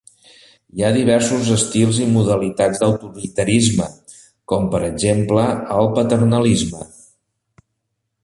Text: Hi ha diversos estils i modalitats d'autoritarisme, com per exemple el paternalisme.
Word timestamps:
Hi 0.77 0.83
ha 0.83 0.87
diversos 0.93 1.49
estils 1.55 1.99
i 2.05 2.07
modalitats 2.13 2.79
d'autoritarisme, 2.83 3.87
com 4.53 4.65
per 4.75 4.81
exemple 4.87 5.45
el 5.83 5.93
paternalisme. 5.99 6.89